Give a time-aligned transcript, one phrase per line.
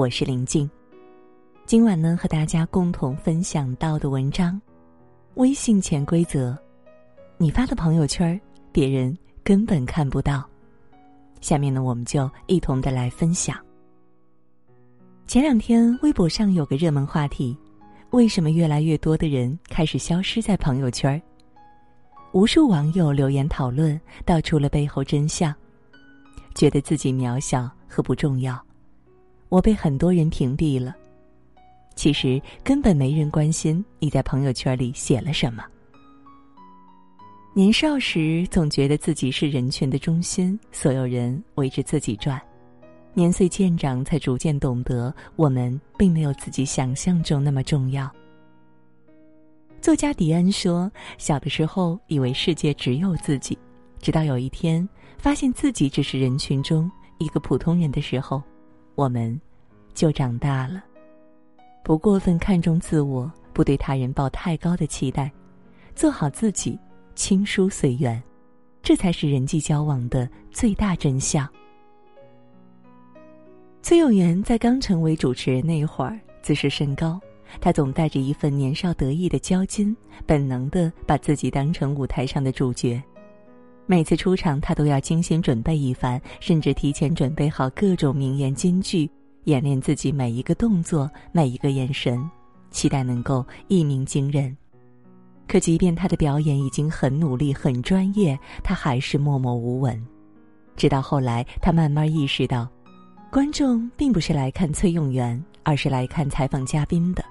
[0.00, 0.66] 我是林静。
[1.66, 4.58] 今晚呢，和大家共同分享到的文章：
[5.34, 6.56] 微信潜规则，
[7.36, 8.40] 你发的朋友圈，
[8.72, 10.42] 别人根本看不到。
[11.42, 13.54] 下面呢，我们就一同的来分享。
[15.26, 17.54] 前两天，微博上有个热门话题：
[18.08, 21.20] 为什么越来越多的人开始消失在朋友圈？
[22.32, 25.54] 无数网友留言讨论，道出了背后真相，
[26.54, 28.58] 觉得自己渺小和不重要。
[29.50, 30.96] 我被很多人屏蔽了，
[31.96, 35.62] 其实根本没人关心你在朋友圈里写了什么。
[37.52, 42.40] 年少时总觉得自己是人群的中心，所有人围着自己转。
[43.12, 48.08] 年岁渐长，才逐渐懂得，我们并没有自己想象中那么重要。
[49.80, 53.58] 作家迪恩说：“小的时候以为世界只有自己，
[53.98, 58.40] 直到有一天发现自己只是人群中一个普通人的时候。”
[59.00, 59.40] 我们，
[59.94, 60.84] 就长大了，
[61.82, 65.32] 不过分看重自我，不对他人抱太高的期待，
[65.94, 66.78] 做好自己，
[67.14, 68.22] 亲疏随缘，
[68.82, 71.48] 这才是人际交往的最大真相。
[73.80, 77.18] 崔永元在刚成为主持人那会儿，自视甚高，
[77.58, 83.02] 他总带着一份年少得意的骄矜，本能的把自己当成舞台上的主角。
[83.90, 89.10] 每次出场，他都要精心准备一番，甚至提前准备好各种名言金句，
[89.46, 92.24] 演练自己每一个动作、每一个眼神，
[92.70, 94.56] 期待能够一鸣惊人。
[95.48, 100.00] 可即便他的表演已经很努力、很专业，他还是默默无闻。
[100.76, 102.68] 直到后来，他慢慢意识到，
[103.28, 107.24] 观众并不是来看崔永元，而是来看采访嘉宾的。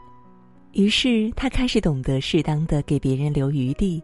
[0.74, 4.04] 于是，他开始懂得适当的给别人留余地，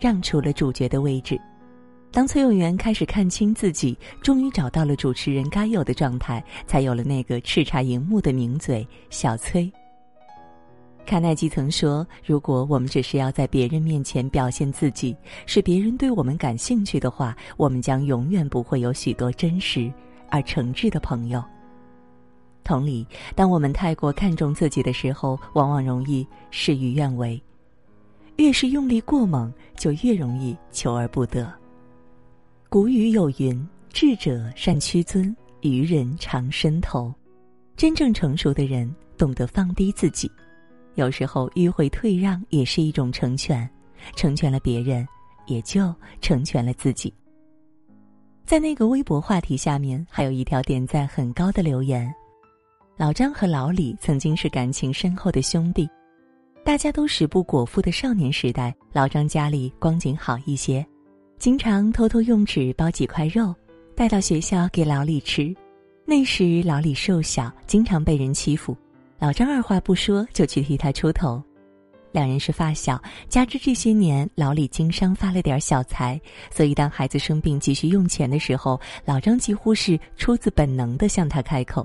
[0.00, 1.40] 让出了主角的位置。
[2.12, 9.72] 当崔永元开始看清自己，终于找到了主持人该有的状态，才有了那个叱咤荧幕的名嘴小崔。
[11.06, 19.90] 卡耐基曾说：“如果我们只是要在别人面前表现自己，使别人对我们感兴趣的话，我们将永远不会有许多真实
[20.28, 21.42] 而诚挚的朋友。”
[22.62, 27.42] 同理，当我们太过看重自己的时候，往往容易事与愿违。
[28.36, 31.50] 越是用力过猛，就越容易求而不得。
[32.72, 37.12] 古语有云：“智者善屈尊，愚人常伸头。”
[37.76, 40.26] 真正成熟的人懂得放低自己，
[40.94, 43.68] 有时候迂回退让也是一种成全，
[44.16, 45.06] 成全了别人，
[45.44, 47.12] 也就成全了自己。
[48.46, 52.10] 在那个微博话题下面，还有一条点赞很高的留言：
[52.96, 55.86] 老张和老李曾经是感情深厚的兄弟，
[56.64, 60.82] 大家都食不果腹的少年时代，老张家里光景好一些。
[61.42, 63.52] 经常偷偷用纸包几块肉，
[63.96, 65.52] 带到学校给老李吃。
[66.06, 68.76] 那时老李瘦小，经常被人欺负，
[69.18, 71.42] 老张二话不说就去替他出头。
[72.12, 81.84] 两人是发小，加之这些年老李经商发了点小财，所以当孩子生病急需用钱的时候，老张几乎是出自本能的向他开口。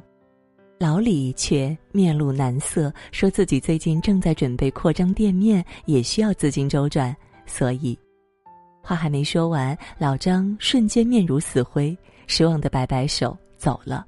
[0.77, 7.15] 老李却面露难色，说自己最近正在准备扩张店面，也需要资金周转，
[7.47, 7.97] 所以。
[8.87, 14.05] 话还没说完，老张瞬间面如死灰，失望的摆摆手走了。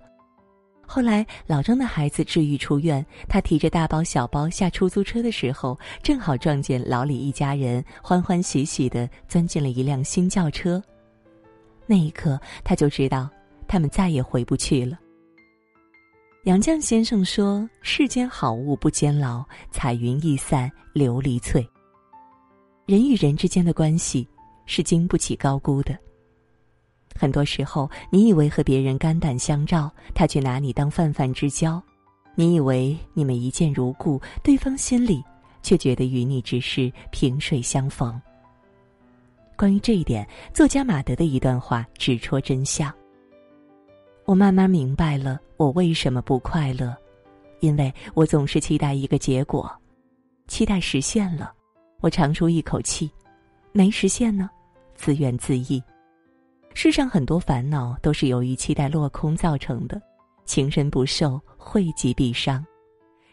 [0.87, 10.81] 后来，老张的孩子治愈出院，他提着大包小包下出租车的时候，正好撞见老李一家人欢欢喜喜的钻进了一辆新轿车。
[11.85, 13.29] 那一刻，他就知道
[13.67, 14.97] 他们再也回不去了。
[16.45, 21.69] 杨绛先生说：“世间好物不坚牢，彩云易散琉璃脆。”
[22.87, 24.25] 人与人之间的关系。
[24.69, 25.97] 是经不起高估的。
[27.15, 31.81] 很多时候，你以为和别人肝胆相照，他却拿你当泛泛之交；
[32.35, 35.23] 你以为你们一见如故，对方心里
[35.63, 38.21] 却觉得与你只是萍水相逢。
[39.57, 42.93] 关于这一点，作家马德的一段话直戳真相。
[44.25, 46.95] 我慢慢明白了，我为什么不快乐，
[47.59, 49.69] 因为我总是期待一个结果，
[50.47, 51.51] 期待实现了，
[52.01, 53.09] 我长出一口气；
[53.73, 54.47] 没实现呢？
[54.99, 55.81] 自怨自艾，
[56.73, 59.99] 世上很多烦恼都是由于期待落空造成的，
[60.43, 62.63] 情深不寿，惠及必伤。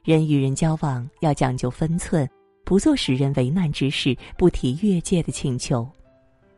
[0.04, 2.26] 人与人交往要讲究分寸，
[2.64, 5.90] 不做使人为难之事，不提越界的请求，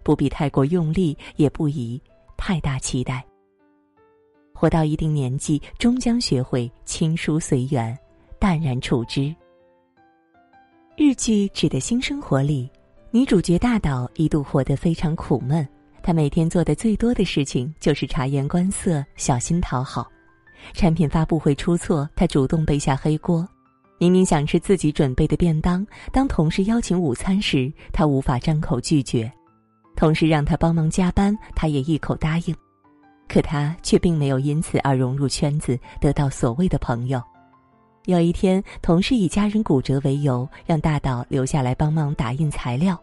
[0.03, 1.99] 不必太过用力，也不宜
[2.37, 3.25] 太大期待。
[4.53, 7.99] 活到一定年纪，终将学会亲疏随缘，
[8.39, 9.35] 淡然处之。
[10.99, 12.71] 日剧《指的新生活》里。
[13.11, 15.67] 女主角大岛一度活得非常苦闷，
[16.03, 20.07] 她每天做的最多的事情就是察言观色、小心讨好。
[20.75, 23.43] 产品发布会出错，她主动背下黑锅；
[23.99, 29.27] 明明想吃自己准备的便当，当同事邀请午餐时，他无法张口拒绝；
[29.97, 32.55] 同事让他帮忙加班，他也一口答应。
[33.27, 37.23] 可他却并没有因此而融入圈子，得到所谓的朋友。
[38.09, 42.99] 有一天，同事以家人骨折为由，让大岛留下来帮忙打印材料。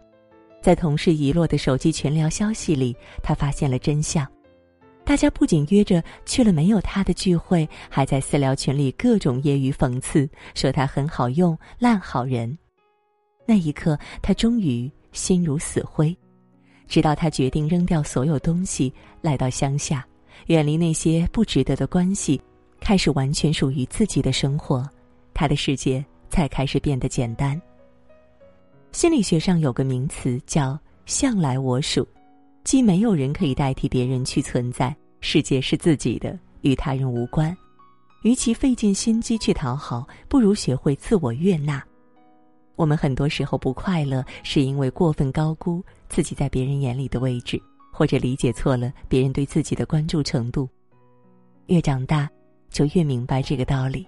[0.63, 4.27] 在同事遗落的手机群聊消息里，他发现了真相。
[5.03, 12.57] 大家不仅约着去了没有他的聚会，还在私聊群里各种揶揄讽刺，说他很好用、烂好人。
[13.45, 16.17] 那一刻，他终于心如死灰。
[16.87, 18.91] 直到他决定扔掉所有东西，
[19.21, 20.03] 来到乡下，
[20.47, 22.41] 远离那些不值得的关系，
[22.79, 24.83] 开始完全属于自己的生活。
[25.35, 27.61] 他的世界才开始变得简单。
[28.91, 32.07] 心理学上有个名词叫“向来我属”，
[32.63, 37.55] 既没有人可以代替别人去存在，世界是自己的，与他人无关。
[38.23, 41.83] 与其费尽心机去讨好，不如学会自我悦纳。
[42.77, 47.61] 我们很多时候不快乐，是因为过分高估自己在别人眼里的位置，
[47.91, 50.67] 或者理解错了别人对自己的关注程度。
[51.67, 52.29] 越长大，
[52.69, 54.07] 就越明白这个道理。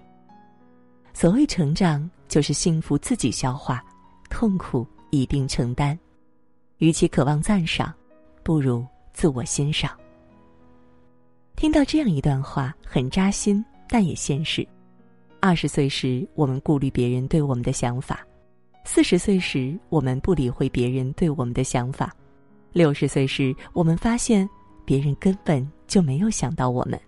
[1.12, 3.84] 所谓成长，就是幸福自己消化，
[4.30, 5.98] 痛苦一并承担。
[6.78, 7.92] 与其渴望赞赏，
[8.44, 9.90] 不如自我欣赏。
[11.56, 14.66] 听到这样一段话，很扎心，但也现实。
[15.40, 18.16] 二十岁时，我们顾虑别人对我们的想法；
[18.84, 22.06] 四十岁时，我们不理会别人对我们的想法；
[22.72, 24.48] 六十岁时，我们发现
[24.84, 27.00] 别人根本就没有想到我们。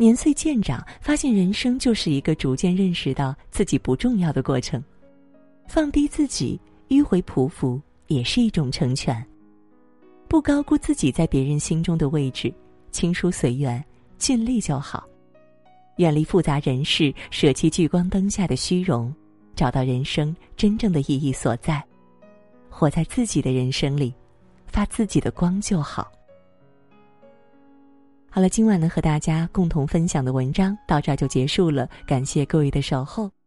[0.00, 4.82] 年岁渐长，发现人生就是一个逐渐认识到自己不重要的过程，
[5.66, 6.58] 放低自己，
[6.88, 9.26] 迂回匍匐，也是一种成全。
[10.28, 12.54] 不高估自己在别人心中的位置，
[12.92, 13.84] 轻疏随缘，
[14.18, 15.04] 尽力就好。
[15.96, 19.12] 远离复杂人事，舍弃聚光灯下的虚荣，
[19.56, 21.84] 找到人生真正的意义所在，
[22.70, 24.14] 活在自己的人生里，
[24.68, 26.08] 发自己的光就好。
[28.30, 33.37] 好了，今晚呢和大家共同分享的文章到这儿就结束了，感谢各位的守候。